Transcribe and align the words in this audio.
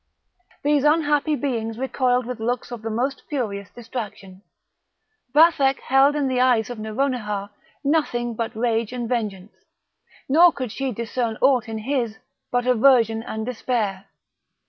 These 0.63 0.83
unhappy 0.83 1.35
beings 1.35 1.77
recoiled 1.77 2.25
with 2.25 2.39
looks 2.39 2.71
of 2.71 2.81
the 2.81 2.89
most 2.89 3.21
furious 3.29 3.69
distraction; 3.69 4.41
Vathek 5.31 5.75
beheld 5.75 6.15
in 6.15 6.27
the 6.27 6.41
eyes 6.41 6.71
of 6.71 6.79
Nouronihar 6.79 7.51
nothing 7.83 8.33
but 8.33 8.55
rage 8.55 8.93
and 8.93 9.07
vengeance, 9.07 9.53
nor 10.27 10.51
could 10.53 10.71
she 10.71 10.91
discern 10.91 11.37
aught 11.39 11.69
in 11.69 11.77
his 11.77 12.17
but 12.51 12.65
aversion 12.65 13.21
and 13.21 13.45
despair. 13.45 14.05